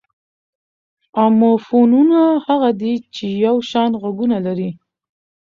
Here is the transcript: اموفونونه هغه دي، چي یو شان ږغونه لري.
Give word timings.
اموفونونه 1.23 2.21
هغه 2.45 2.69
دي، 2.81 2.93
چي 3.15 3.25
یو 3.45 3.55
شان 3.69 3.89
ږغونه 4.03 4.37
لري. 4.45 4.69